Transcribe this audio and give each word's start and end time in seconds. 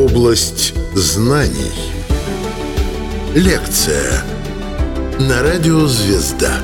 Область 0.00 0.72
знаний. 0.94 1.72
Лекция 3.34 4.22
на 5.18 5.42
радио 5.42 5.86
«Звезда». 5.86 6.58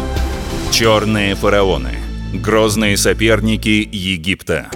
Черные 0.73 1.35
фараоны. 1.35 1.99
Грозные 2.33 2.97
соперники 2.97 3.87
Египта. 3.93 4.69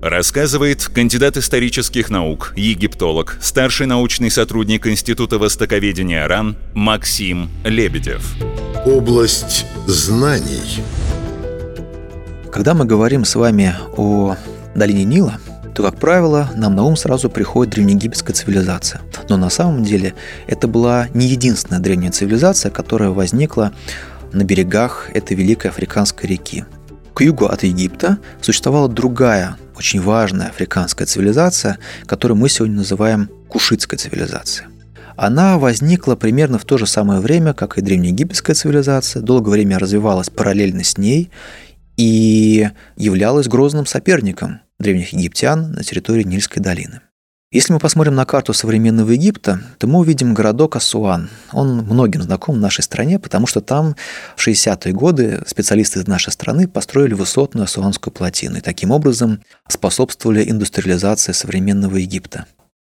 Рассказывает 0.00 0.86
кандидат 0.86 1.36
исторических 1.36 2.08
наук, 2.08 2.54
египтолог, 2.56 3.36
старший 3.42 3.86
научный 3.86 4.30
сотрудник 4.30 4.86
Института 4.86 5.38
востоковедения 5.38 6.26
РАН 6.26 6.56
Максим 6.72 7.50
Лебедев. 7.62 8.36
Область 8.86 9.66
знаний. 9.86 10.82
Когда 12.50 12.72
мы 12.72 12.86
говорим 12.86 13.26
с 13.26 13.34
вами 13.34 13.76
о 13.98 14.34
долине 14.74 15.04
Нила, 15.04 15.38
то, 15.78 15.84
как 15.84 16.00
правило, 16.00 16.50
нам 16.56 16.74
на 16.74 16.82
ум 16.82 16.96
сразу 16.96 17.30
приходит 17.30 17.74
древнеегипетская 17.74 18.34
цивилизация. 18.34 19.00
Но 19.28 19.36
на 19.36 19.48
самом 19.48 19.84
деле 19.84 20.14
это 20.48 20.66
была 20.66 21.06
не 21.14 21.28
единственная 21.28 21.78
древняя 21.80 22.10
цивилизация, 22.10 22.72
которая 22.72 23.10
возникла 23.10 23.70
на 24.32 24.42
берегах 24.42 25.08
этой 25.14 25.36
великой 25.36 25.70
африканской 25.70 26.28
реки. 26.28 26.64
К 27.14 27.20
югу 27.20 27.46
от 27.46 27.62
Египта 27.62 28.18
существовала 28.40 28.88
другая, 28.88 29.56
очень 29.76 30.02
важная 30.02 30.48
африканская 30.48 31.06
цивилизация, 31.06 31.78
которую 32.06 32.38
мы 32.38 32.48
сегодня 32.48 32.78
называем 32.78 33.30
кушитской 33.48 33.98
цивилизацией. 33.98 34.66
Она 35.14 35.58
возникла 35.58 36.16
примерно 36.16 36.58
в 36.58 36.64
то 36.64 36.76
же 36.76 36.88
самое 36.88 37.20
время, 37.20 37.52
как 37.52 37.78
и 37.78 37.82
древнеегипетская 37.82 38.56
цивилизация, 38.56 39.22
долгое 39.22 39.52
время 39.52 39.78
развивалась 39.78 40.28
параллельно 40.28 40.82
с 40.82 40.98
ней 40.98 41.30
и 41.98 42.70
являлась 42.96 43.48
грозным 43.48 43.84
соперником 43.84 44.60
древних 44.78 45.12
египтян 45.12 45.72
на 45.72 45.82
территории 45.82 46.22
Нильской 46.22 46.62
долины. 46.62 47.00
Если 47.50 47.72
мы 47.72 47.78
посмотрим 47.78 48.14
на 48.14 48.26
карту 48.26 48.52
современного 48.52 49.10
Египта, 49.10 49.62
то 49.78 49.86
мы 49.86 50.00
увидим 50.00 50.34
городок 50.34 50.76
Асуан. 50.76 51.30
Он 51.52 51.78
многим 51.78 52.22
знаком 52.22 52.56
в 52.56 52.58
нашей 52.58 52.82
стране, 52.82 53.18
потому 53.18 53.46
что 53.46 53.62
там 53.62 53.96
в 54.36 54.46
60-е 54.46 54.92
годы 54.92 55.42
специалисты 55.46 56.00
из 56.00 56.06
нашей 56.06 56.30
страны 56.30 56.68
построили 56.68 57.14
высотную 57.14 57.64
Асуанскую 57.64 58.12
плотину 58.12 58.58
и 58.58 58.60
таким 58.60 58.90
образом 58.90 59.40
способствовали 59.66 60.48
индустриализации 60.48 61.32
современного 61.32 61.96
Египта. 61.96 62.44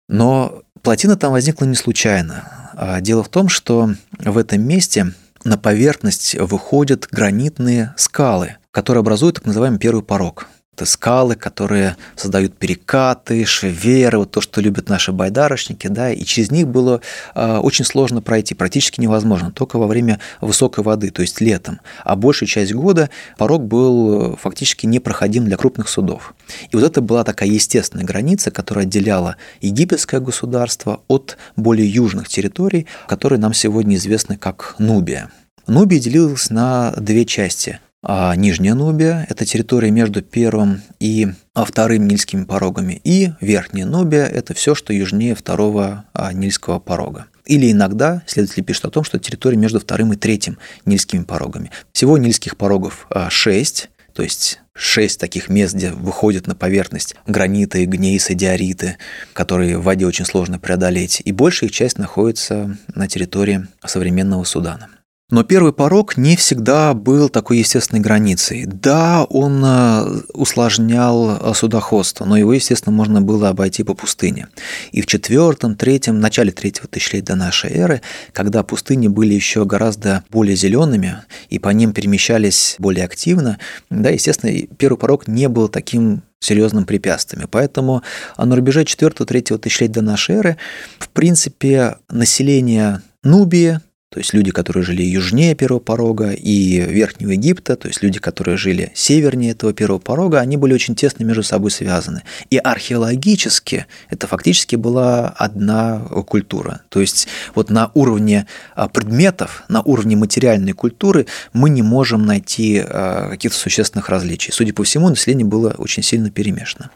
Но 0.09 0.63
плотина 0.81 1.15
там 1.15 1.31
возникла 1.31 1.63
не 1.63 1.75
случайно. 1.75 2.71
А 2.73 2.99
дело 2.99 3.23
в 3.23 3.29
том, 3.29 3.47
что 3.47 3.95
в 4.19 4.37
этом 4.37 4.61
месте 4.61 5.13
на 5.45 5.57
поверхность 5.57 6.35
выходят 6.35 7.07
гранитные 7.09 7.93
скалы, 7.95 8.57
которые 8.71 9.01
образуют 9.01 9.35
так 9.35 9.45
называемый 9.45 9.79
первый 9.79 10.03
порог– 10.03 10.47
это 10.81 10.89
скалы, 10.89 11.35
которые 11.35 11.97
создают 12.15 12.57
перекаты, 12.57 13.43
шеверы, 13.45 14.19
вот 14.19 14.31
то, 14.31 14.39
что 14.39 14.61
любят 14.61 14.89
наши 14.89 15.11
байдарочники, 15.11 15.87
да, 15.87 16.11
и 16.11 16.23
через 16.23 16.49
них 16.49 16.67
было 16.67 17.01
э, 17.35 17.57
очень 17.57 17.83
сложно 17.83 18.21
пройти, 18.21 18.55
практически 18.55 19.01
невозможно, 19.01 19.51
только 19.51 19.77
во 19.77 19.85
время 19.85 20.19
высокой 20.39 20.83
воды, 20.83 21.11
то 21.11 21.21
есть 21.21 21.41
летом. 21.41 21.81
А 22.05 22.15
большую 22.15 22.47
часть 22.47 22.73
года 22.73 23.09
порог 23.37 23.65
был 23.65 24.37
фактически 24.37 24.85
непроходим 24.85 25.45
для 25.45 25.57
крупных 25.57 25.89
судов. 25.89 26.33
И 26.71 26.75
вот 26.75 26.85
это 26.85 27.01
была 27.01 27.23
такая 27.25 27.49
естественная 27.49 28.05
граница, 28.05 28.49
которая 28.49 28.85
отделяла 28.85 29.35
египетское 29.59 30.21
государство 30.21 31.01
от 31.09 31.37
более 31.57 31.87
южных 31.87 32.29
территорий, 32.29 32.87
которые 33.07 33.39
нам 33.39 33.53
сегодня 33.53 33.97
известны 33.97 34.37
как 34.37 34.75
Нубия. 34.79 35.29
Нубия 35.67 35.99
делилась 35.99 36.49
на 36.49 36.91
две 36.97 37.25
части– 37.25 37.79
а 38.03 38.35
Нижняя 38.35 38.73
Нубия– 38.73 39.25
это 39.29 39.45
территория 39.45 39.91
между 39.91 40.21
первым 40.21 40.81
и 40.99 41.27
а, 41.53 41.65
вторым 41.65 42.07
Нильскими 42.07 42.45
порогами, 42.45 42.99
и 43.03 43.31
Верхняя 43.41 43.85
Нубия– 43.85 44.25
это 44.27 44.53
все, 44.53 44.75
что 44.75 44.93
южнее 44.93 45.35
второго 45.35 46.05
а, 46.13 46.33
Нильского 46.33 46.79
порога. 46.79 47.27
Или 47.45 47.71
иногда 47.71 48.23
следователи 48.27 48.63
пишут 48.63 48.85
о 48.85 48.89
том, 48.91 49.03
что 49.03 49.19
территория 49.19 49.57
между 49.57 49.79
вторым 49.79 50.13
и 50.13 50.15
третьим 50.15 50.57
Нильскими 50.85 51.23
порогами. 51.23 51.71
Всего 51.91 52.17
Нильских 52.17 52.55
порогов 52.55 53.07
шесть, 53.29 53.89
то 54.13 54.23
есть 54.23 54.61
шесть 54.73 55.19
таких 55.19 55.49
мест, 55.49 55.73
где 55.73 55.91
выходят 55.91 56.47
на 56.47 56.55
поверхность 56.55 57.15
граниты, 57.27 57.85
гнейсы, 57.85 58.33
диориты, 58.33 58.97
которые 59.33 59.77
в 59.77 59.83
воде 59.83 60.05
очень 60.05 60.25
сложно 60.25 60.59
преодолеть. 60.59 61.21
И 61.23 61.31
большая 61.31 61.69
их 61.69 61.75
часть 61.75 61.97
находится 61.97 62.77
на 62.93 63.07
территории 63.07 63.67
современного 63.85 64.43
Судана. 64.43 64.89
Но 65.31 65.45
первый 65.45 65.71
порог 65.71 66.17
не 66.17 66.35
всегда 66.35 66.93
был 66.93 67.29
такой 67.29 67.59
естественной 67.59 68.01
границей. 68.01 68.65
Да, 68.65 69.23
он 69.23 69.63
э, 69.65 70.21
усложнял 70.33 71.37
э, 71.37 71.53
судоходство, 71.55 72.25
но 72.25 72.35
его, 72.35 72.51
естественно, 72.51 72.93
можно 72.93 73.21
было 73.21 73.47
обойти 73.47 73.83
по 73.83 73.93
пустыне. 73.93 74.49
И 74.91 75.01
в 75.01 75.05
четвертом, 75.05 75.75
третьем, 75.75 76.19
начале 76.19 76.51
третьего 76.51 76.89
тысячелетия 76.89 77.27
до 77.27 77.35
нашей 77.35 77.71
эры, 77.71 78.01
когда 78.33 78.61
пустыни 78.61 79.07
были 79.07 79.33
еще 79.33 79.63
гораздо 79.63 80.25
более 80.29 80.57
зелеными 80.57 81.23
и 81.49 81.59
по 81.59 81.69
ним 81.69 81.93
перемещались 81.93 82.75
более 82.77 83.05
активно, 83.05 83.57
да, 83.89 84.09
естественно, 84.09 84.51
первый 84.77 84.97
порог 84.97 85.29
не 85.29 85.47
был 85.47 85.69
таким 85.69 86.23
серьезным 86.41 86.85
препятствием. 86.85 87.47
Поэтому 87.49 88.03
на 88.37 88.53
рубеже 88.53 88.83
4-3 88.83 89.59
тысячелетия 89.59 89.93
до 89.93 90.01
нашей 90.01 90.35
эры, 90.35 90.57
в 90.99 91.07
принципе, 91.07 91.95
население 92.09 93.01
Нубии, 93.23 93.79
то 94.13 94.19
есть 94.19 94.33
люди, 94.33 94.51
которые 94.51 94.83
жили 94.83 95.03
южнее 95.03 95.55
первого 95.55 95.79
порога 95.79 96.31
и 96.31 96.81
Верхнего 96.81 97.31
Египта, 97.31 97.77
то 97.77 97.87
есть 97.87 98.03
люди, 98.03 98.19
которые 98.19 98.57
жили 98.57 98.91
севернее 98.93 99.51
этого 99.51 99.71
первого 99.71 99.99
порога, 99.99 100.41
они 100.41 100.57
были 100.57 100.73
очень 100.73 100.95
тесно 100.95 101.23
между 101.23 101.43
собой 101.43 101.71
связаны. 101.71 102.23
И 102.49 102.57
археологически 102.57 103.85
это 104.09 104.27
фактически 104.27 104.75
была 104.75 105.29
одна 105.29 105.99
культура. 106.27 106.81
То 106.89 106.99
есть 106.99 107.29
вот 107.55 107.69
на 107.69 107.89
уровне 107.93 108.47
а, 108.75 108.89
предметов, 108.89 109.63
на 109.69 109.81
уровне 109.81 110.17
материальной 110.17 110.73
культуры 110.73 111.27
мы 111.53 111.69
не 111.69 111.81
можем 111.81 112.25
найти 112.25 112.83
а, 112.85 113.29
каких-то 113.29 113.57
существенных 113.57 114.09
различий. 114.09 114.51
Судя 114.51 114.73
по 114.73 114.83
всему, 114.83 115.07
население 115.07 115.45
было 115.45 115.69
очень 115.77 116.03
сильно 116.03 116.29
перемешано. 116.29 116.91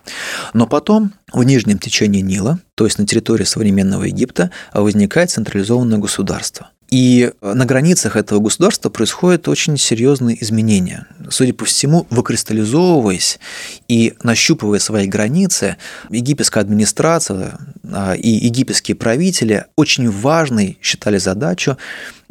Но 0.54 0.68
потом 0.68 1.14
в 1.32 1.42
нижнем 1.46 1.80
течении 1.80 2.20
Нила, 2.20 2.60
то 2.76 2.84
есть 2.84 3.00
на 3.00 3.08
территории 3.08 3.46
современного 3.46 4.04
Египта, 4.04 4.52
возникает 4.74 5.32
централизованное 5.32 5.98
государство. 5.98 6.72
И 6.92 7.32
на 7.42 7.66
границах 7.66 8.16
этого 8.16 8.40
государства 8.40 8.90
происходят 8.90 9.48
очень 9.48 9.78
серьезные 9.78 10.42
изменения. 10.44 11.08
Судя 11.30 11.54
по 11.54 11.66
всему, 11.66 12.06
выкристаллизовываясь 12.10 13.40
и 13.88 14.14
нащупывая 14.22 14.80
свои 14.80 15.08
границы, 15.08 15.78
египетская 16.10 16.64
администрация 16.64 17.58
а, 17.92 18.14
и 18.14 18.30
египетские 18.30 18.96
правители 18.96 19.66
очень 19.76 20.10
важной 20.10 20.78
считали 20.82 21.18
задачу 21.18 21.78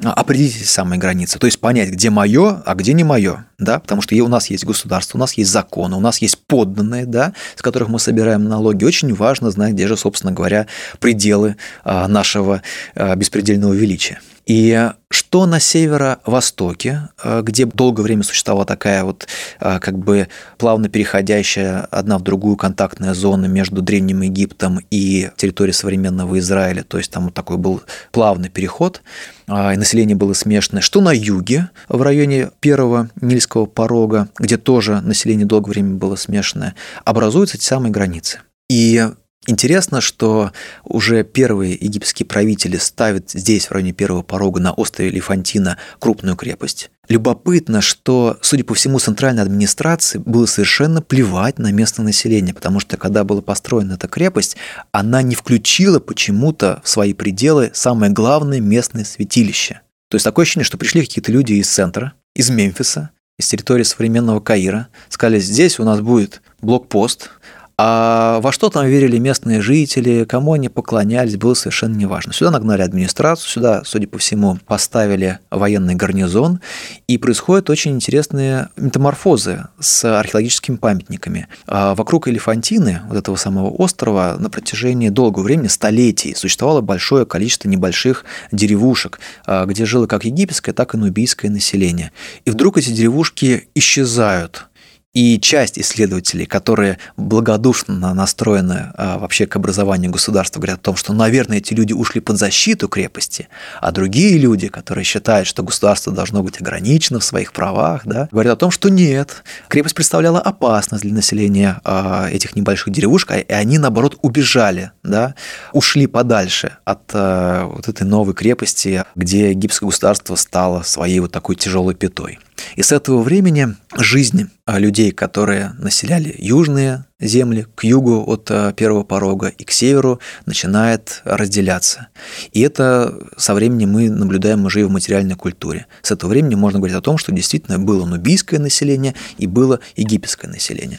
определить 0.02 0.56
эти 0.56 0.64
самые 0.64 0.98
границы, 0.98 1.38
то 1.38 1.46
есть 1.46 1.60
понять, 1.60 1.90
где 1.90 2.10
мое, 2.10 2.62
а 2.64 2.74
где 2.74 2.92
не 2.92 3.04
мое, 3.04 3.46
да, 3.58 3.78
потому 3.78 4.02
что 4.02 4.14
у 4.16 4.28
нас 4.28 4.50
есть 4.50 4.64
государство, 4.64 5.18
у 5.18 5.20
нас 5.20 5.34
есть 5.34 5.50
законы, 5.50 5.96
у 5.96 6.00
нас 6.00 6.18
есть 6.18 6.38
подданные, 6.46 7.06
да, 7.06 7.32
с 7.56 7.62
которых 7.62 7.88
мы 7.88 7.98
собираем 7.98 8.44
налоги. 8.44 8.84
Очень 8.84 9.14
важно 9.14 9.50
знать, 9.50 9.72
где 9.72 9.86
же, 9.86 9.96
собственно 9.96 10.32
говоря, 10.32 10.66
пределы 10.98 11.56
а, 11.84 12.08
нашего 12.08 12.62
а, 12.94 13.14
беспредельного 13.14 13.72
величия. 13.72 14.20
И 14.46 14.90
что 15.14 15.46
на 15.46 15.60
северо-востоке, 15.60 17.08
э, 17.22 17.42
где 17.42 17.66
долгое 17.66 18.02
время 18.02 18.22
существовала 18.22 18.66
такая 18.66 19.04
вот 19.04 19.26
э, 19.60 19.78
как 19.78 19.98
бы 19.98 20.28
плавно 20.58 20.88
переходящая 20.88 21.82
одна 21.90 22.18
в 22.18 22.22
другую 22.22 22.56
контактная 22.56 23.14
зона 23.14 23.46
между 23.46 23.80
Древним 23.80 24.22
Египтом 24.22 24.80
и 24.90 25.30
территорией 25.36 25.74
современного 25.74 26.38
Израиля, 26.38 26.82
то 26.82 26.98
есть 26.98 27.10
там 27.10 27.24
вот 27.24 27.34
такой 27.34 27.56
был 27.56 27.82
плавный 28.12 28.48
переход, 28.48 29.02
а, 29.46 29.74
и 29.74 29.76
население 29.76 30.16
было 30.16 30.32
смешанное, 30.32 30.82
что 30.82 31.00
на 31.00 31.12
юге, 31.12 31.70
в 31.88 32.02
районе 32.02 32.50
первого 32.60 33.10
Нильского 33.20 33.66
порога, 33.66 34.28
где 34.38 34.56
тоже 34.56 35.00
население 35.00 35.46
долгое 35.46 35.72
время 35.72 35.94
было 35.94 36.16
смешанное, 36.16 36.74
образуются 37.04 37.56
эти 37.56 37.64
самые 37.64 37.92
границы. 37.92 38.40
И 38.68 39.06
Интересно, 39.46 40.00
что 40.00 40.52
уже 40.84 41.22
первые 41.22 41.74
египетские 41.74 42.26
правители 42.26 42.78
ставят 42.78 43.30
здесь, 43.30 43.66
в 43.66 43.72
районе 43.72 43.92
первого 43.92 44.22
порога, 44.22 44.58
на 44.58 44.72
острове 44.72 45.10
Лефантина, 45.10 45.76
крупную 45.98 46.34
крепость. 46.34 46.90
Любопытно, 47.08 47.82
что, 47.82 48.38
судя 48.40 48.64
по 48.64 48.72
всему, 48.72 48.98
центральной 48.98 49.42
администрации 49.42 50.16
было 50.16 50.46
совершенно 50.46 51.02
плевать 51.02 51.58
на 51.58 51.70
местное 51.72 52.04
население, 52.04 52.54
потому 52.54 52.80
что 52.80 52.96
когда 52.96 53.24
была 53.24 53.42
построена 53.42 53.94
эта 53.94 54.08
крепость, 54.08 54.56
она 54.92 55.20
не 55.20 55.34
включила 55.34 56.00
почему-то 56.00 56.80
в 56.82 56.88
свои 56.88 57.12
пределы 57.12 57.70
самое 57.74 58.10
главное 58.10 58.60
местное 58.60 59.04
святилище. 59.04 59.82
То 60.08 60.14
есть 60.14 60.24
такое 60.24 60.44
ощущение, 60.44 60.64
что 60.64 60.78
пришли 60.78 61.02
какие-то 61.02 61.30
люди 61.30 61.52
из 61.54 61.68
центра, 61.68 62.14
из 62.34 62.48
Мемфиса, 62.48 63.10
из 63.38 63.48
территории 63.48 63.82
современного 63.82 64.40
Каира, 64.40 64.88
сказали, 65.10 65.40
здесь 65.40 65.78
у 65.78 65.84
нас 65.84 66.00
будет 66.00 66.40
блокпост, 66.62 67.30
А 67.76 68.40
во 68.40 68.52
что 68.52 68.70
там 68.70 68.86
верили 68.86 69.18
местные 69.18 69.60
жители, 69.60 70.24
кому 70.24 70.52
они 70.52 70.68
поклонялись, 70.68 71.36
было 71.36 71.54
совершенно 71.54 71.96
неважно. 71.96 72.32
Сюда 72.32 72.52
нагнали 72.52 72.82
администрацию, 72.82 73.50
сюда, 73.50 73.82
судя 73.84 74.06
по 74.06 74.18
всему, 74.18 74.58
поставили 74.66 75.40
военный 75.50 75.96
гарнизон, 75.96 76.60
и 77.08 77.18
происходят 77.18 77.70
очень 77.70 77.92
интересные 77.92 78.68
метаморфозы 78.76 79.64
с 79.80 80.04
археологическими 80.04 80.76
памятниками. 80.76 81.48
А 81.66 81.96
вокруг 81.96 82.28
Элефантины, 82.28 83.00
вот 83.08 83.16
этого 83.16 83.34
самого 83.34 83.70
острова, 83.70 84.36
на 84.38 84.50
протяжении 84.50 85.08
долгого 85.08 85.42
времени, 85.42 85.66
столетий, 85.66 86.34
существовало 86.36 86.80
большое 86.80 87.26
количество 87.26 87.68
небольших 87.68 88.24
деревушек, 88.52 89.18
а, 89.46 89.66
где 89.66 89.84
жило 89.84 90.06
как 90.06 90.24
египетское, 90.24 90.74
так 90.74 90.94
и 90.94 90.96
нубийское 90.96 91.50
население. 91.50 92.12
И 92.44 92.50
вдруг 92.50 92.78
эти 92.78 92.90
деревушки 92.90 93.68
исчезают– 93.74 94.66
и 95.14 95.40
часть 95.40 95.78
исследователей, 95.78 96.44
которые 96.44 96.98
благодушно 97.16 98.12
настроены 98.12 98.92
а, 98.94 99.18
вообще 99.18 99.46
к 99.46 99.54
образованию 99.54 100.10
государства, 100.10 100.58
говорят 100.58 100.80
о 100.80 100.82
том, 100.82 100.96
что, 100.96 101.12
наверное, 101.12 101.58
эти 101.58 101.72
люди 101.72 101.92
ушли 101.92 102.20
под 102.20 102.36
защиту 102.36 102.88
крепости, 102.88 103.48
а 103.80 103.92
другие 103.92 104.38
люди, 104.38 104.66
которые 104.66 105.04
считают, 105.04 105.46
что 105.46 105.62
государство 105.62 106.12
должно 106.12 106.42
быть 106.42 106.60
ограничено 106.60 107.20
в 107.20 107.24
своих 107.24 107.52
правах, 107.52 108.02
да, 108.04 108.28
говорят 108.32 108.54
о 108.54 108.56
том, 108.56 108.70
что 108.72 108.88
нет, 108.88 109.44
крепость 109.68 109.94
представляла 109.94 110.40
опасность 110.40 111.04
для 111.04 111.14
населения 111.14 111.80
а, 111.84 112.28
этих 112.28 112.56
небольших 112.56 112.92
деревушек, 112.92 113.30
и 113.30 113.52
они, 113.52 113.78
наоборот, 113.78 114.18
убежали, 114.22 114.90
да, 115.04 115.36
ушли 115.72 116.08
подальше 116.08 116.76
от 116.84 117.02
а, 117.12 117.66
вот 117.66 117.86
этой 117.88 118.02
новой 118.02 118.34
крепости, 118.34 119.04
где 119.14 119.50
египетское 119.50 119.88
государство 119.88 120.34
стало 120.34 120.82
своей 120.82 121.20
вот 121.20 121.30
такой 121.30 121.54
тяжелой 121.54 121.94
пятой. 121.94 122.40
И 122.76 122.82
с 122.82 122.92
этого 122.92 123.22
времени 123.22 123.68
жизнь 123.96 124.48
а, 124.66 124.78
людей, 124.78 125.10
которые 125.12 125.74
населяли 125.78 126.34
южные 126.38 127.06
земли, 127.20 127.66
к 127.74 127.84
югу 127.84 128.24
от 128.26 128.50
а, 128.50 128.72
первого 128.72 129.04
порога 129.04 129.48
и 129.48 129.64
к 129.64 129.70
северу 129.70 130.20
начинает 130.46 131.22
разделяться. 131.24 132.08
И 132.52 132.60
это 132.60 133.18
со 133.36 133.54
временем 133.54 133.92
мы 133.92 134.10
наблюдаем 134.10 134.64
уже 134.64 134.80
и 134.80 134.84
в 134.84 134.90
материальной 134.90 135.36
культуре. 135.36 135.86
С 136.02 136.10
этого 136.10 136.30
времени 136.30 136.54
можно 136.54 136.78
говорить 136.78 136.96
о 136.96 137.00
том, 137.00 137.18
что 137.18 137.32
действительно 137.32 137.78
было 137.78 138.04
нубийское 138.06 138.60
население 138.60 139.14
и 139.38 139.46
было 139.46 139.80
египетское 139.96 140.50
население. 140.50 140.98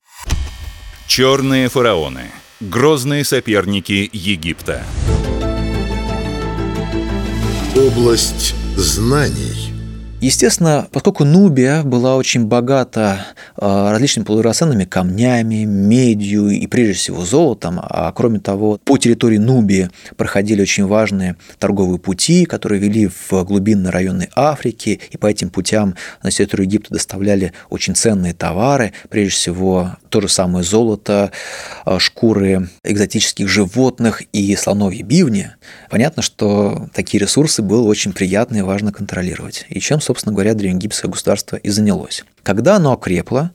Черные 1.08 1.70
фараоны. 1.70 2.32
Грозные 2.60 3.24
соперники 3.26 4.10
Египта. 4.14 4.84
Область 7.76 8.56
знаний– 8.78 9.74
Естественно, 10.26 10.88
поскольку 10.92 11.24
Нубия 11.24 11.84
была 11.84 12.16
очень 12.16 12.46
богата 12.46 13.28
а, 13.58 13.92
различными 13.92 14.26
полудрагоценными 14.26 14.84
камнями, 14.84 15.66
медью 15.66 16.50
и 16.50 16.66
прежде 16.66 16.94
всего 16.94 17.24
золотом, 17.24 17.80
а 17.80 18.12
кроме 18.12 18.40
того, 18.40 18.80
по 18.84 18.98
территории 18.98 19.38
Нубии 19.38 19.92
проходили 20.18 20.64
очень 20.64 20.88
важные 20.88 21.36
торговые 21.60 22.00
пути, 22.00 22.46
которые 22.46 22.82
вели 22.82 23.08
в 23.08 23.44
глубинные 23.44 23.92
районы 23.92 24.28
Африки, 24.36 25.00
и 25.12 25.16
по 25.16 25.28
этим 25.28 25.52
путям 25.52 25.94
на 26.24 26.32
территорию 26.32 26.66
Египта 26.66 26.96
доставляли 26.96 27.54
очень 27.70 27.94
ценные 27.94 28.34
товары, 28.34 28.94
прежде 29.10 29.36
всего 29.36 29.92
то 30.10 30.22
же 30.22 30.28
самое 30.28 30.66
золото, 30.66 31.30
а, 31.86 32.00
шкуры 32.00 32.70
экзотических 32.84 33.48
животных 33.48 34.24
и 34.34 34.56
слоновьи 34.56 35.04
бивни. 35.04 35.52
Понятно, 35.92 36.24
что 36.24 36.90
такие 36.96 37.22
ресурсы 37.22 37.62
было 37.62 37.86
очень 37.88 38.12
приятно 38.12 38.58
и 38.58 38.62
важно 38.62 38.92
контролировать. 38.92 39.68
И 39.70 39.80
чем, 39.80 40.02
собственно, 40.02 40.15
собственно 40.16 40.34
говоря, 40.34 40.54
древнеегипетское 40.54 41.12
государство 41.12 41.58
и 41.58 41.70
занялось. 41.70 42.24
Когда 42.42 42.78
оно 42.78 42.94
окрепло, 42.94 43.52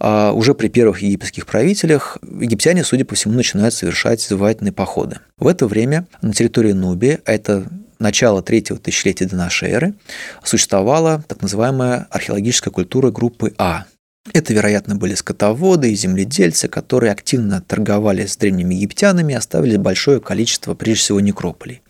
а, 0.00 0.32
уже 0.32 0.54
при 0.54 0.66
первых 0.66 1.02
египетских 1.02 1.46
правителях, 1.46 2.18
египтяне, 2.22 2.82
судя 2.82 3.04
по 3.04 3.14
всему, 3.14 3.34
начинают 3.34 3.74
совершать 3.74 4.20
завоевательные 4.20 4.72
походы. 4.72 5.18
В 5.38 5.46
это 5.46 5.68
время 5.68 6.08
на 6.20 6.32
территории 6.32 6.72
Нубии, 6.72 7.20
а 7.24 7.32
это 7.32 7.64
начало 8.00 8.42
третьего 8.42 8.78
тысячелетия 8.80 9.26
до 9.26 9.36
нашей 9.36 9.70
эры, 9.70 9.94
существовала 10.42 11.22
так 11.28 11.42
называемая 11.42 12.08
археологическая 12.10 12.72
культура 12.72 13.12
группы 13.12 13.54
А. 13.56 13.84
Это, 14.32 14.54
вероятно, 14.54 14.94
были 14.96 15.14
скотоводы 15.14 15.92
и 15.92 15.96
земледельцы, 15.96 16.68
которые 16.68 17.12
активно 17.12 17.60
торговали 17.60 18.26
с 18.26 18.36
древними 18.36 18.74
египтянами 18.74 19.32
и 19.32 19.36
оставили 19.36 19.76
большое 19.76 20.20
количество, 20.20 20.74
прежде 20.74 21.02
всего, 21.02 21.20
некрополей. 21.20 21.82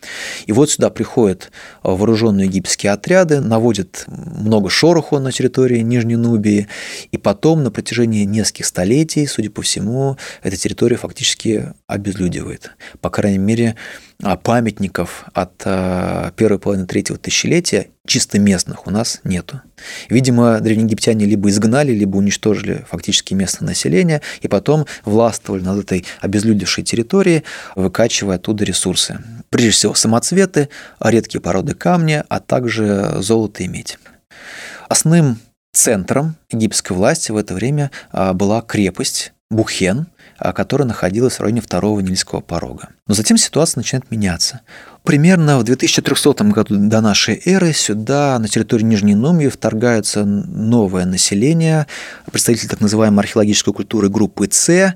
И 0.46 0.52
вот 0.52 0.70
сюда 0.70 0.90
приходят 0.90 1.50
вооруженные 1.82 2.46
египетские 2.46 2.92
отряды, 2.92 3.40
наводят 3.40 4.04
много 4.06 4.70
шороху 4.70 5.19
на 5.19 5.32
территории 5.32 5.81
Нижней 5.81 6.16
Нубии, 6.16 6.69
и 7.12 7.19
потом 7.19 7.62
на 7.62 7.70
протяжении 7.70 8.25
нескольких 8.25 8.66
столетий, 8.66 9.26
судя 9.26 9.50
по 9.50 9.62
всему, 9.62 10.16
эта 10.42 10.56
территория 10.56 10.96
фактически 10.96 11.72
обезлюдивает. 11.87 12.70
По 13.00 13.10
крайней 13.10 13.38
мере, 13.38 13.76
а 14.22 14.37
памятников 14.37 15.25
от 15.32 15.62
а, 15.64 16.32
первой 16.37 16.58
половины 16.58 16.87
третьего 16.87 17.19
тысячелетия 17.19 17.88
чисто 18.06 18.38
местных 18.38 18.87
у 18.87 18.91
нас 18.91 19.20
нету. 19.25 19.61
Видимо, 20.08 20.61
древнеегиптяне 20.61 21.26
либо 21.26 21.49
изгнали, 21.50 21.93
либо 21.93 22.17
уничтожили 22.17 22.85
фактически 22.88 23.35
местное 23.35 23.69
население, 23.69 24.23
и 24.41 24.49
потом 24.49 24.87
властвовали 25.05 25.62
над 25.62 25.85
этой 25.85 26.05
обезлюдевшей 26.20 26.85
территорией, 26.85 27.44
выкачивая 27.76 28.37
оттуда 28.37 28.64
ресурсы. 28.64 29.19
Прежде 29.50 29.70
всего, 29.70 29.94
самоцветы, 29.94 30.69
редкие 31.00 31.41
породы 31.41 31.75
камня, 31.75 32.25
а 32.29 32.41
также 32.41 33.17
золото 33.19 33.62
и 33.62 33.69
медь. 33.69 33.99
Основным 34.88 35.38
центром 35.73 36.37
египетской 36.50 36.93
власти 36.94 37.31
в 37.31 37.37
это 37.37 37.55
время 37.55 37.91
а, 38.11 38.32
была 38.32 38.61
крепость 38.61 39.32
Бухен, 39.50 40.06
а, 40.38 40.52
которая 40.52 40.87
находилась 40.87 41.37
в 41.37 41.41
районе 41.41 41.61
второго 41.61 42.00
Нильского 42.00 42.41
порога. 42.41 42.88
Но 43.06 43.14
затем 43.14 43.37
ситуация 43.37 43.81
начинает 43.81 44.11
меняться. 44.11 44.61
Примерно 45.05 45.58
в 45.58 45.64
2300 45.64 46.44
году 46.44 46.76
до 46.76 47.00
нашей 47.00 47.41
эры 47.44 47.73
сюда, 47.73 48.38
на 48.38 48.49
территорию 48.49 48.87
Нижней 48.87 49.14
Нумии, 49.14 49.49
вторгается 49.49 50.25
новое 50.25 51.06
население, 51.06 51.87
представители 52.31 52.69
так 52.69 52.81
называемой 52.81 53.20
археологической 53.20 53.73
культуры 53.73 54.08
группы 54.08 54.47
С, 54.50 54.94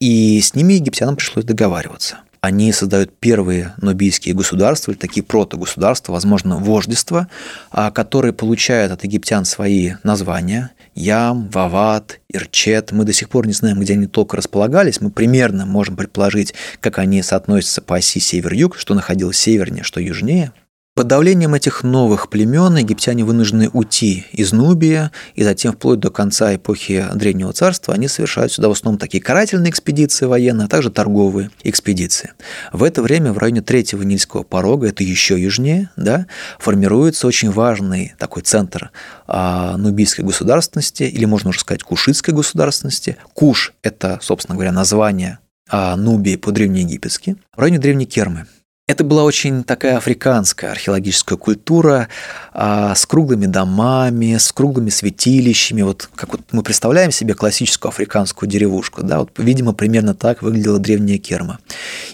и 0.00 0.40
с 0.40 0.54
ними 0.54 0.74
египтянам 0.74 1.16
пришлось 1.16 1.44
договариваться 1.44 2.18
они 2.44 2.72
создают 2.72 3.18
первые 3.18 3.74
нубийские 3.80 4.34
государства, 4.34 4.90
или 4.90 4.98
такие 4.98 5.22
протогосударства, 5.22 6.12
возможно, 6.12 6.58
вождества, 6.58 7.28
а, 7.70 7.90
которые 7.90 8.32
получают 8.32 8.92
от 8.92 9.04
египтян 9.04 9.44
свои 9.44 9.94
названия– 10.02 10.70
Ям, 10.94 11.48
Вават, 11.48 12.20
Ирчет. 12.28 12.92
Мы 12.92 13.04
до 13.04 13.12
сих 13.12 13.28
пор 13.28 13.48
не 13.48 13.52
знаем, 13.52 13.80
где 13.80 13.94
они 13.94 14.06
только 14.06 14.36
располагались. 14.36 15.00
Мы 15.00 15.10
примерно 15.10 15.66
можем 15.66 15.96
предположить, 15.96 16.54
как 16.78 16.98
они 16.98 17.20
соотносятся 17.20 17.82
по 17.82 17.96
оси 17.96 18.20
север-юг, 18.20 18.76
что 18.76 18.94
находилось 18.94 19.36
севернее, 19.36 19.82
что 19.82 20.00
южнее– 20.00 20.52
под 20.94 21.08
давлением 21.08 21.54
этих 21.54 21.82
новых 21.82 22.30
племен 22.30 22.76
египтяне 22.76 23.24
вынуждены 23.24 23.68
уйти 23.72 24.26
из 24.30 24.52
Нубия, 24.52 25.10
и 25.34 25.42
затем 25.42 25.72
вплоть 25.72 25.98
до 25.98 26.10
конца 26.10 26.54
эпохи 26.54 27.06
Древнего 27.14 27.52
Царства 27.52 27.94
они 27.94 28.06
совершают 28.06 28.52
сюда 28.52 28.68
в 28.68 28.72
основном 28.72 28.98
такие 28.98 29.22
карательные 29.22 29.70
экспедиции 29.70 30.26
военные, 30.26 30.66
а 30.66 30.68
также 30.68 30.90
торговые 30.90 31.50
экспедиции. 31.64 32.32
В 32.72 32.84
это 32.84 33.02
время 33.02 33.32
в 33.32 33.38
районе 33.38 33.60
Третьего 33.60 34.04
Нильского 34.04 34.44
порога, 34.44 34.86
это 34.86 35.02
еще 35.02 35.40
южнее, 35.40 35.90
да, 35.96 36.26
формируется 36.60 37.26
очень 37.26 37.50
важный 37.50 38.14
такой 38.18 38.42
центр 38.42 38.92
а, 39.26 39.76
нубийской 39.76 40.24
государственности, 40.24 41.02
или 41.02 41.24
можно 41.24 41.50
уже 41.50 41.58
сказать 41.58 41.82
кушитской 41.82 42.32
государственности. 42.32 43.16
Куш– 43.32 43.74
это, 43.82 44.20
собственно 44.22 44.54
говоря, 44.54 44.70
название 44.70 45.40
а, 45.68 45.96
Нубии 45.96 46.36
по-древнеегипетски, 46.36 47.36
в 47.56 47.58
районе 47.58 47.80
Древней 47.80 48.06
Кермы. 48.06 48.46
Это 48.86 49.02
была 49.02 49.24
очень 49.24 49.64
такая 49.64 49.96
африканская 49.96 50.70
археологическая 50.70 51.38
культура 51.38 52.08
а, 52.52 52.94
с 52.94 53.06
круглыми 53.06 53.46
домами, 53.46 54.36
с 54.36 54.52
круглыми 54.52 54.90
святилищами. 54.90 55.80
Вот 55.80 56.10
как 56.14 56.32
вот 56.32 56.42
мы 56.52 56.62
представляем 56.62 57.10
себе 57.10 57.32
классическую 57.32 57.88
африканскую 57.88 58.46
деревушку, 58.46 59.02
да, 59.02 59.20
вот, 59.20 59.30
видимо, 59.38 59.72
примерно 59.72 60.14
так 60.14 60.42
выглядела 60.42 60.78
древняя 60.78 61.16
Керма. 61.16 61.60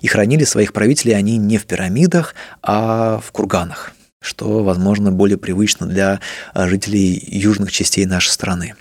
И 0.00 0.06
хранили 0.06 0.44
своих 0.44 0.72
правителей 0.72 1.16
они 1.16 1.38
не 1.38 1.58
в 1.58 1.66
пирамидах, 1.66 2.36
а 2.62 3.18
в 3.18 3.32
курганах, 3.32 3.90
что, 4.22 4.62
возможно, 4.62 5.10
более 5.10 5.38
привычно 5.38 5.88
для 5.88 6.20
жителей 6.54 7.20
южных 7.26 7.72
частей 7.72 8.06
нашей 8.06 8.30
страны. 8.30 8.76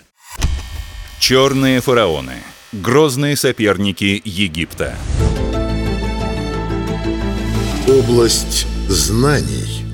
Черные 1.18 1.80
фараоны. 1.80 2.34
Грозные 2.70 3.36
соперники 3.36 4.22
Египта. 4.24 4.94
Область 7.88 8.66
знаний. 8.88 9.84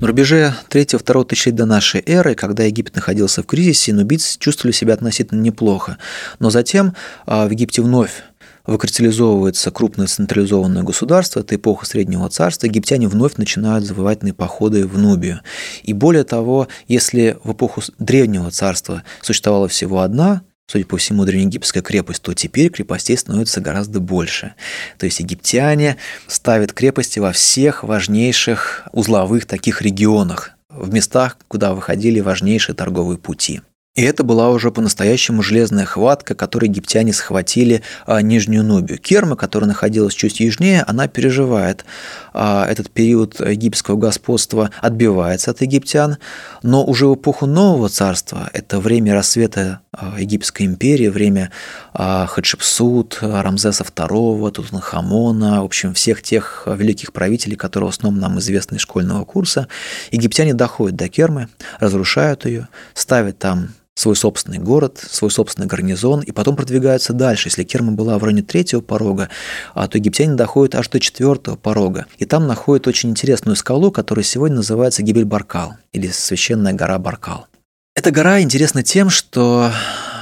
На 0.00 0.06
рубеже 0.06 0.54
3-2 0.70 1.24
тысячелетия 1.26 1.56
до 1.58 1.66
нашей 1.66 2.02
эры, 2.06 2.34
когда 2.34 2.64
Египет 2.64 2.96
находился 2.96 3.42
в 3.42 3.46
кризисе, 3.46 3.92
нубийцы 3.92 4.38
чувствовали 4.38 4.72
себя 4.72 4.94
относительно 4.94 5.40
неплохо. 5.40 5.98
Но 6.38 6.50
затем 6.50 6.94
а, 7.26 7.46
в 7.46 7.50
Египте 7.50 7.82
вновь 7.82 8.22
выкристаллизовывается 8.66 9.70
крупное 9.70 10.06
централизованное 10.06 10.82
государство, 10.82 11.40
это 11.40 11.56
эпоха 11.56 11.86
Среднего 11.86 12.28
Царства, 12.28 12.66
египтяне 12.66 13.08
вновь 13.08 13.36
начинают 13.36 13.84
завоевательные 13.84 14.34
походы 14.34 14.86
в 14.86 14.98
Нубию. 14.98 15.40
И 15.82 15.92
более 15.92 16.24
того, 16.24 16.68
если 16.86 17.38
в 17.44 17.52
эпоху 17.52 17.82
Древнего 17.98 18.50
Царства 18.50 19.04
существовала 19.22 19.68
всего 19.68 20.00
одна 20.00 20.42
судя 20.68 20.84
по 20.84 20.98
всему, 20.98 21.24
древнеегипетская 21.24 21.82
крепость, 21.82 22.22
то 22.22 22.34
теперь 22.34 22.70
крепостей 22.70 23.16
становится 23.16 23.60
гораздо 23.60 24.00
больше. 24.00 24.54
То 24.98 25.06
есть 25.06 25.18
египтяне 25.18 25.96
ставят 26.26 26.72
крепости 26.72 27.18
во 27.18 27.32
всех 27.32 27.82
важнейших 27.82 28.86
узловых 28.92 29.46
таких 29.46 29.80
регионах, 29.80 30.52
в 30.68 30.92
местах, 30.92 31.38
куда 31.48 31.72
выходили 31.72 32.20
важнейшие 32.20 32.76
торговые 32.76 33.18
пути. 33.18 33.62
И 33.98 34.02
это 34.02 34.22
была 34.22 34.50
уже 34.50 34.70
по-настоящему 34.70 35.42
железная 35.42 35.84
хватка, 35.84 36.36
которой 36.36 36.66
египтяне 36.66 37.12
схватили 37.12 37.82
а, 38.06 38.22
Нижнюю 38.22 38.62
Нубию. 38.62 38.96
Керма, 38.96 39.34
которая 39.34 39.66
находилась 39.66 40.14
чуть 40.14 40.38
южнее, 40.38 40.84
она 40.86 41.08
переживает 41.08 41.84
а, 42.32 42.64
этот 42.70 42.92
период 42.92 43.40
египетского 43.40 43.96
господства, 43.96 44.70
отбивается 44.80 45.50
от 45.50 45.62
египтян, 45.62 46.18
но 46.62 46.84
уже 46.84 47.08
в 47.08 47.16
эпоху 47.16 47.46
Нового 47.46 47.88
царства, 47.88 48.48
это 48.52 48.78
время 48.78 49.14
рассвета 49.14 49.80
а, 49.90 50.14
Египетской 50.16 50.62
империи, 50.62 51.08
время 51.08 51.50
а, 51.92 52.26
Хатшепсут, 52.26 53.18
Рамзеса 53.20 53.82
II, 53.82 54.52
Тутанхамона, 54.52 55.62
в 55.62 55.64
общем, 55.64 55.92
всех 55.94 56.22
тех 56.22 56.68
великих 56.68 57.12
правителей, 57.12 57.56
которые 57.56 57.90
в 57.90 57.94
основном 57.94 58.20
нам 58.20 58.38
известны 58.38 58.76
из 58.76 58.82
школьного 58.82 59.24
курса, 59.24 59.66
египтяне 60.12 60.54
доходят 60.54 60.94
до 60.94 61.08
Кермы, 61.08 61.48
разрушают 61.80 62.46
ее, 62.46 62.68
ставят 62.94 63.40
там 63.40 63.70
свой 63.98 64.14
собственный 64.14 64.58
город, 64.58 65.04
свой 65.10 65.28
собственный 65.28 65.66
гарнизон, 65.66 66.20
и 66.20 66.30
потом 66.30 66.54
продвигаются 66.54 67.12
дальше. 67.12 67.48
Если 67.48 67.64
Керма 67.64 67.92
была 67.92 68.16
в 68.16 68.22
районе 68.22 68.42
третьего 68.42 68.80
порога, 68.80 69.28
а 69.74 69.88
то 69.88 69.98
египтяне 69.98 70.34
доходят 70.34 70.76
аж 70.76 70.88
до 70.88 71.00
четвертого 71.00 71.56
порога. 71.56 72.06
И 72.18 72.24
там 72.24 72.46
находят 72.46 72.86
очень 72.86 73.10
интересную 73.10 73.56
скалу, 73.56 73.90
которая 73.90 74.22
сегодня 74.22 74.58
называется 74.58 75.02
Гибель-Баркал, 75.02 75.72
или 75.92 76.06
Священная 76.06 76.74
гора 76.74 77.00
Баркал. 77.00 77.48
Эта 77.96 78.12
гора 78.12 78.40
интересна 78.40 78.84
тем, 78.84 79.10
что 79.10 79.72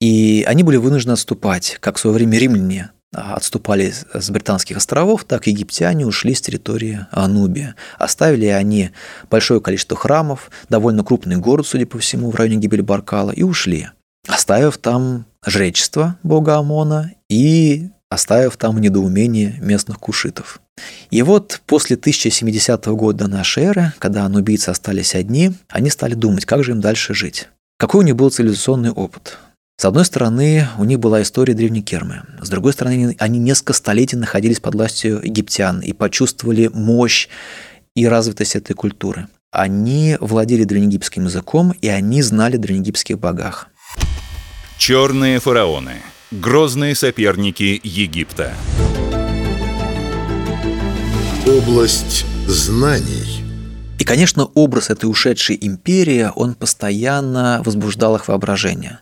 И 0.00 0.44
они 0.46 0.62
были 0.62 0.76
вынуждены 0.76 1.12
отступать, 1.12 1.76
как 1.80 1.96
в 1.96 2.00
свое 2.00 2.14
время 2.14 2.38
римляне 2.38 2.90
а, 3.14 3.34
отступали 3.34 3.92
с 4.14 4.30
британских 4.30 4.76
островов, 4.76 5.24
так 5.24 5.46
египтяне 5.46 6.06
ушли 6.06 6.34
с 6.34 6.40
территории 6.40 7.06
Анубия. 7.10 7.74
Оставили 7.98 8.46
они 8.46 8.90
большое 9.30 9.60
количество 9.60 9.96
храмов, 9.96 10.50
довольно 10.68 11.04
крупный 11.04 11.36
город, 11.36 11.66
судя 11.66 11.86
по 11.86 11.98
всему, 11.98 12.30
в 12.30 12.36
районе 12.36 12.56
гибели 12.56 12.80
Баркала, 12.80 13.32
и 13.32 13.42
ушли, 13.42 13.90
оставив 14.28 14.78
там 14.78 15.26
жречество 15.44 16.16
бога 16.22 16.56
Амона 16.56 17.12
и 17.28 17.90
оставив 18.08 18.56
там 18.56 18.80
недоумение 18.80 19.56
местных 19.60 19.98
кушитов. 19.98 20.60
И 21.10 21.22
вот 21.22 21.60
после 21.66 21.96
1070 21.96 22.86
года 22.86 23.28
нашей 23.28 23.64
эры, 23.64 23.92
когда 23.98 24.24
анубийцы 24.24 24.70
остались 24.70 25.14
одни, 25.14 25.52
они 25.68 25.90
стали 25.90 26.14
думать, 26.14 26.44
как 26.44 26.64
же 26.64 26.72
им 26.72 26.80
дальше 26.80 27.12
жить. 27.12 27.48
Какой 27.78 28.00
у 28.00 28.06
них 28.06 28.16
был 28.16 28.30
цивилизационный 28.30 28.90
опыт? 28.90 29.38
С 29.80 29.86
одной 29.86 30.04
стороны, 30.04 30.68
у 30.76 30.84
них 30.84 31.00
была 31.00 31.22
история 31.22 31.54
древней 31.54 31.80
Кермы. 31.80 32.24
С 32.42 32.50
другой 32.50 32.74
стороны, 32.74 33.16
они 33.18 33.38
несколько 33.38 33.72
столетий 33.72 34.14
находились 34.14 34.60
под 34.60 34.74
властью 34.74 35.22
египтян 35.24 35.80
и 35.80 35.94
почувствовали 35.94 36.68
мощь 36.70 37.28
и 37.94 38.06
развитость 38.06 38.56
этой 38.56 38.74
культуры. 38.74 39.28
Они 39.50 40.18
владели 40.20 40.64
древнеегипетским 40.64 41.24
языком, 41.24 41.72
и 41.80 41.88
они 41.88 42.20
знали 42.20 42.58
древнеегипетских 42.58 43.18
богах. 43.18 43.68
Черные 44.76 45.40
фараоны. 45.40 46.02
Грозные 46.30 46.94
соперники 46.94 47.80
Египта. 47.82 48.52
Область 51.46 52.26
знаний– 52.46 53.44
и, 54.00 54.04
конечно, 54.04 54.46
образ 54.54 54.88
этой 54.88 55.04
ушедшей 55.04 55.58
империи, 55.60 56.30
он 56.34 56.54
постоянно 56.54 57.60
возбуждал 57.66 58.16
их 58.16 58.28
воображение. 58.28 59.00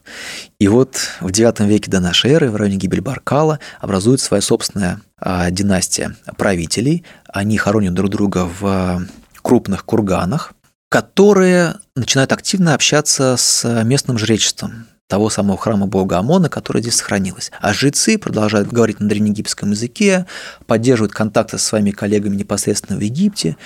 И 0.59 0.67
вот 0.67 0.97
в 1.21 1.29
IX 1.29 1.69
веке 1.69 1.89
до 1.89 2.01
нашей 2.01 2.33
эры, 2.33 2.51
в 2.51 2.57
районе 2.57 2.79
гибель 2.79 3.01
Баркала, 3.01 3.61
образует 3.79 4.21
своя 4.21 4.41
собственная 4.41 5.01
а, 5.17 5.53
династия 5.53 6.17
правителей. 6.37 7.05
Они 7.33 7.57
хоронят 7.59 7.95
друг 7.95 8.11
друга 8.11 8.51
в 8.61 9.07
крупных 9.41 9.85
курганах, 9.85 10.53
которые 10.89 11.77
начинают 11.95 12.33
активно 12.33 12.75
общаться 12.75 13.37
с 13.39 13.85
местным 13.85 14.19
жречеством 14.19 14.89
того 15.07 15.31
самого 15.31 15.57
храма 15.59 15.87
бога 15.87 16.19
Амона, 16.19 16.49
который 16.49 16.83
здесь 16.83 16.97
сохранилось. 16.97 17.53
А 17.61 17.73
жрецы 17.73 18.19
продолжают 18.19 18.73
говорить 18.73 18.99
на 18.99 19.09
древнеегипетском 19.09 19.71
языке, 19.71 20.27
поддерживают 20.67 21.13
контакты 21.13 21.57
со 21.57 21.67
своими 21.67 21.93
коллегами 21.93 22.35
непосредственно 22.35 22.99
в 22.99 23.03
Египте. 23.03 23.57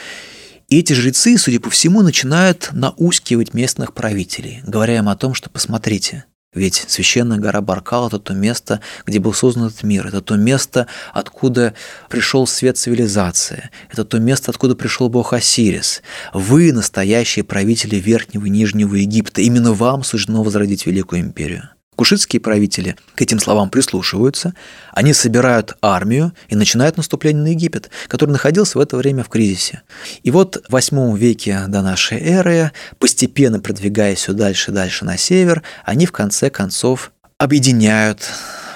И 0.72 0.78
эти 0.78 0.94
жрецы, 0.94 1.36
судя 1.36 1.60
по 1.60 1.68
всему, 1.68 2.00
начинают 2.00 2.70
наускивать 2.72 3.52
местных 3.52 3.92
правителей, 3.92 4.62
говоря 4.66 4.96
им 4.96 5.10
о 5.10 5.16
том, 5.16 5.34
что 5.34 5.50
посмотрите, 5.50 6.24
ведь 6.54 6.86
священная 6.88 7.36
гора 7.36 7.60
Баркал– 7.60 8.06
это 8.08 8.18
то 8.18 8.32
место, 8.32 8.80
где 9.04 9.18
был 9.18 9.34
создан 9.34 9.66
этот 9.66 9.82
мир. 9.82 10.06
Это 10.06 10.22
то 10.22 10.36
место, 10.36 10.86
откуда 11.12 11.74
пришел 12.08 12.46
свет 12.46 12.78
цивилизации. 12.78 13.68
Это 13.90 14.06
то 14.06 14.18
место, 14.18 14.50
откуда 14.50 14.74
пришел 14.74 15.10
бог 15.10 15.34
Осирис. 15.34 16.00
Вы– 16.32 16.72
настоящие 16.72 17.44
правители 17.44 17.96
Верхнего 17.96 18.46
и 18.46 18.48
Нижнего 18.48 18.94
Египта. 18.94 19.42
Именно 19.42 19.74
вам 19.74 20.02
суждено 20.02 20.42
возродить 20.42 20.86
Великую 20.86 21.20
империю. 21.20 21.68
Кушитские 22.02 22.40
правители 22.40 22.96
к 23.14 23.22
этим 23.22 23.38
словам 23.38 23.70
прислушиваются, 23.70 24.54
они 24.90 25.12
собирают 25.12 25.76
армию 25.80 26.32
и 26.48 26.56
начинают 26.56 26.96
наступление 26.96 27.44
на 27.44 27.46
Египет, 27.50 27.90
который 28.08 28.32
находился 28.32 28.76
в 28.76 28.80
это 28.80 28.96
время 28.96 29.22
в 29.22 29.28
кризисе. 29.28 29.82
И 30.24 30.32
вот 30.32 30.64
в 30.66 30.72
восьмом 30.72 31.14
веке 31.14 31.60
до 31.68 31.80
нашей 31.80 32.18
эры, 32.18 32.72
постепенно 32.98 33.60
продвигаясь 33.60 34.18
все 34.18 34.32
дальше 34.32 34.72
и 34.72 34.74
дальше 34.74 35.04
на 35.04 35.16
север, 35.16 35.62
они 35.84 36.06
в 36.06 36.10
конце 36.10 36.50
концов 36.50 37.12
объединяют 37.38 38.28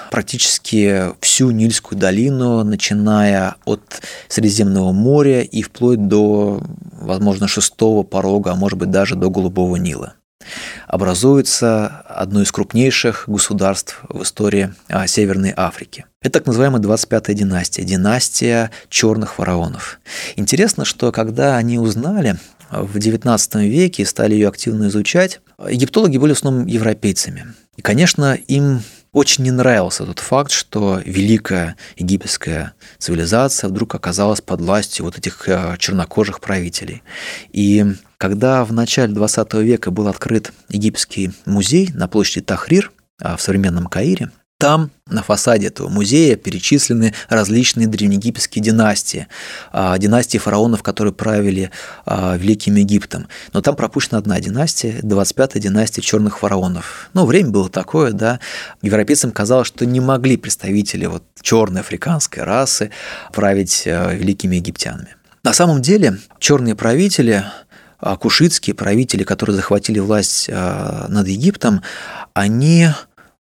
практически 0.09 1.07
всю 1.19 1.51
Нильскую 1.51 1.99
долину, 1.99 2.63
начиная 2.63 3.55
от 3.65 4.01
Средиземного 4.29 4.93
моря 4.93 5.41
и 5.41 5.63
вплоть 5.63 6.07
до, 6.07 6.63
возможно, 6.93 7.49
шестого 7.49 8.03
порога, 8.03 8.53
а 8.53 8.55
может 8.55 8.79
быть 8.79 8.89
даже 8.89 9.15
до 9.15 9.29
Голубого 9.29 9.75
Нила 9.75 10.13
образуется 10.87 12.03
одно 12.17 12.41
из 12.41 12.51
крупнейших 12.51 13.25
государств 13.27 14.01
в 14.09 14.23
истории 14.23 14.73
а, 14.89 15.07
Северной 15.07 15.53
Африки. 15.55 16.05
Это 16.21 16.39
так 16.39 16.47
называемая 16.47 16.81
25-я 16.81 17.33
династия, 17.33 17.83
династия 17.83 18.71
черных 18.89 19.35
фараонов. 19.35 19.99
Интересно, 20.35 20.83
что 20.83 21.11
когда 21.11 21.57
они 21.57 21.79
узнали 21.79 22.37
в 22.71 22.97
XIX 22.97 23.67
веке 23.67 24.03
и 24.03 24.05
стали 24.05 24.33
ее 24.33 24.47
активно 24.47 24.87
изучать, 24.87 25.39
египтологи 25.69 26.17
были 26.17 26.33
в 26.33 26.37
основном 26.37 26.65
европейцами. 26.65 27.53
И, 27.77 27.81
конечно, 27.81 28.33
им 28.33 28.81
очень 29.13 29.45
не 29.45 29.51
нравился 29.51 30.05
тот 30.05 30.19
факт, 30.19 30.51
что 30.51 31.01
великая 31.03 31.75
египетская 31.95 32.73
цивилизация 32.97 33.69
вдруг 33.69 33.95
оказалась 33.95 34.41
под 34.41 34.61
властью 34.61 35.05
вот 35.05 35.17
этих 35.17 35.47
э, 35.47 35.75
чернокожих 35.79 36.39
правителей. 36.39 37.03
И 37.51 37.85
когда 38.17 38.65
в 38.65 38.73
начале 38.73 39.13
20 39.13 39.53
века 39.55 39.91
был 39.91 40.07
открыт 40.07 40.51
египетский 40.69 41.31
музей 41.45 41.89
на 41.93 42.07
площади 42.07 42.41
Тахрир 42.41 42.91
а, 43.21 43.37
в 43.37 43.41
современном 43.41 43.87
Каире, 43.87 44.31
Там 44.59 44.89
на 45.07 45.21
фасаде 45.21 45.67
этого 45.67 45.87
музея 45.87 46.35
перечислены 46.35 47.13
различные 47.29 47.85
древнеегипетские 47.85 48.63
династии, 48.63 49.27
а, 49.71 49.95
династии 49.99 50.39
фараонов, 50.39 50.81
которые 50.81 51.13
правили 51.13 51.69
а, 52.07 52.35
Великим 52.37 52.75
Египтом. 52.75 53.27
Но 53.53 53.61
там 53.61 53.75
пропущена 53.75 54.17
одна 54.17 54.39
династия, 54.39 54.99
25-я 55.03 55.61
династия 55.61 56.01
черных 56.01 56.39
фараонов. 56.39 57.11
Ну, 57.13 57.25
время 57.25 57.51
было 57.51 57.69
такое, 57.69 58.13
да, 58.13 58.39
европейцам 58.81 59.31
казалось, 59.31 59.67
что 59.67 59.85
не 59.85 59.99
могли 59.99 60.37
представители 60.37 61.05
вот 61.05 61.23
черной 61.39 61.81
африканской 61.81 62.41
расы 62.41 62.89
править 63.31 63.83
великими 63.85 64.55
египтянами. 64.55 65.17
На 65.43 65.53
самом 65.53 65.81
деле 65.81 66.17
черные 66.39 66.75
правители 66.75 67.45
кушитские 67.99 68.73
правители, 68.75 69.23
которые 69.23 69.55
захватили 69.55 69.99
власть 69.99 70.49
над 70.49 71.27
Египтом, 71.27 71.81
они 72.33 72.89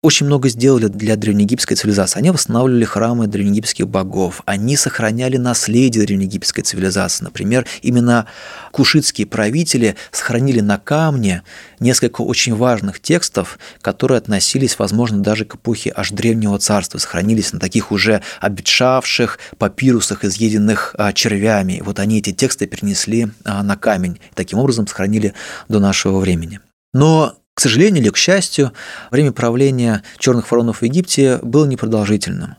очень 0.00 0.26
много 0.26 0.48
сделали 0.48 0.86
для 0.86 1.16
древнеегипетской 1.16 1.76
цивилизации. 1.76 2.18
Они 2.18 2.30
восстанавливали 2.30 2.84
храмы 2.84 3.26
древнеегипетских 3.26 3.88
богов, 3.88 4.42
они 4.46 4.76
сохраняли 4.76 5.38
наследие 5.38 6.06
древнеегипетской 6.06 6.62
цивилизации. 6.62 7.24
Например, 7.24 7.66
именно 7.82 8.26
кушитские 8.70 9.26
правители 9.26 9.96
сохранили 10.12 10.60
на 10.60 10.78
камне 10.78 11.42
несколько 11.80 12.20
очень 12.20 12.54
важных 12.54 13.00
текстов, 13.00 13.58
которые 13.80 14.18
относились, 14.18 14.78
возможно, 14.78 15.20
даже 15.20 15.44
к 15.44 15.56
эпохе 15.56 15.92
аж 15.94 16.10
древнего 16.10 16.60
царства, 16.60 16.98
сохранились 16.98 17.52
на 17.52 17.58
таких 17.58 17.90
уже 17.90 18.22
обветшавших 18.40 19.40
папирусах, 19.58 20.24
изъеденных 20.24 20.94
а, 20.96 21.12
червями. 21.12 21.82
Вот 21.84 21.98
они 21.98 22.18
эти 22.18 22.32
тексты 22.32 22.68
перенесли 22.68 23.28
а, 23.44 23.64
на 23.64 23.76
камень, 23.76 24.20
и 24.30 24.34
таким 24.36 24.60
образом 24.60 24.86
сохранили 24.86 25.34
до 25.68 25.80
нашего 25.80 26.20
времени. 26.20 26.60
Но 26.92 27.34
к 27.58 27.60
сожалению 27.60 28.04
или 28.04 28.10
к 28.10 28.16
счастью, 28.16 28.72
время 29.10 29.32
правления 29.32 30.04
черных 30.20 30.46
фараонов 30.46 30.78
в 30.78 30.84
Египте 30.84 31.40
было 31.42 31.66
непродолжительным. 31.66 32.54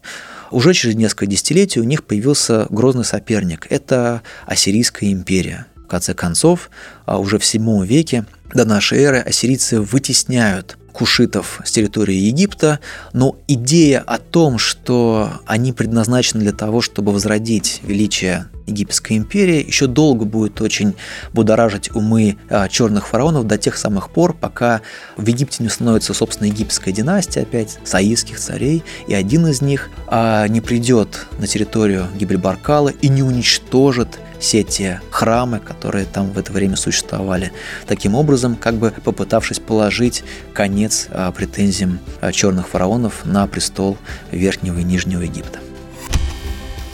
Уже 0.51 0.73
через 0.73 0.95
несколько 0.95 1.25
десятилетий 1.25 1.79
у 1.79 1.85
них 1.85 2.03
появился 2.03 2.67
грозный 2.69 3.05
соперник– 3.05 3.65
это 3.69 4.23
Ассирийская 4.45 5.09
империя. 5.13 5.67
В 5.77 5.87
конце 5.87 6.13
концов, 6.13 6.69
а 7.05 7.17
уже 7.17 7.39
в 7.39 7.43
VII 7.43 7.87
веке 7.87 8.25
до 8.53 8.65
нашей 8.65 8.99
эры 8.99 9.19
ассирийцы 9.19 9.79
вытесняют 9.79 10.77
кушитов 10.99 11.61
с 11.63 11.71
территории 11.71 12.15
Египта, 12.15 12.81
но 13.13 13.37
идея 13.47 14.01
о 14.01 14.17
том, 14.17 14.57
что 14.57 15.31
они 15.45 15.71
предназначены 15.71 16.41
для 16.41 16.51
того, 16.51 16.81
чтобы 16.81 17.13
возродить 17.13 17.79
величие 17.83 18.47
египетской 18.67 19.15
империи, 19.15 19.65
еще 19.65 19.87
долго 19.87 20.25
будет 20.25 20.59
очень 20.59 20.95
будоражить 21.31 21.95
умы 21.95 22.35
а, 22.49 22.67
черных 22.67 23.07
фараонов 23.07 23.47
до 23.47 23.57
тех 23.57 23.77
самых 23.77 24.09
пор, 24.09 24.33
пока 24.33 24.81
в 25.15 25.25
Египте 25.25 25.63
не 25.63 25.69
становится, 25.69 26.13
собственно, 26.13 26.47
египетская 26.47 26.93
династия, 26.93 27.43
опять, 27.43 27.79
саидских 27.85 28.37
царей, 28.37 28.83
и 29.07 29.13
один 29.13 29.47
из 29.47 29.61
них 29.61 29.89
а, 30.07 30.49
не 30.49 30.59
придет 30.59 31.27
на 31.39 31.47
территорию 31.47 32.07
Гибрибаркала 32.13 32.89
и 32.89 33.07
не 33.07 33.23
уничтожит 33.23 34.19
все 34.39 34.63
те 34.63 35.01
храмы, 35.11 35.59
которые 35.59 36.05
там 36.05 36.31
в 36.31 36.37
это 36.37 36.51
время 36.51 36.75
существовали. 36.75 37.51
Таким 37.87 38.15
образом, 38.15 38.55
как 38.55 38.75
бы 38.75 38.93
попытавшись 39.03 39.59
положить 39.59 40.23
конец 40.53 41.07
а, 41.11 41.31
претензиям 41.31 41.99
а, 42.21 42.31
черных 42.31 42.67
фараонов 42.69 43.25
на 43.25 43.45
престол 43.47 43.97
Верхнего 44.31 44.79
и 44.79 44.83
Нижнего 44.83 45.21
Египта. 45.21 45.59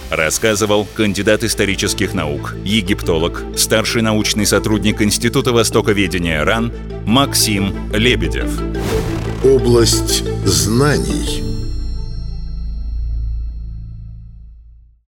Рассказывал 0.09 0.85
кандидат 0.93 1.43
исторических 1.43 2.13
наук, 2.13 2.55
египтолог, 2.63 3.43
старший 3.57 4.01
научный 4.01 4.45
сотрудник 4.45 5.01
Института 5.01 5.51
Востоковедения 5.51 6.43
РАН 6.43 6.71
Максим 7.05 7.91
Лебедев. 7.91 8.51
Область 9.43 10.23
знаний– 10.45 11.43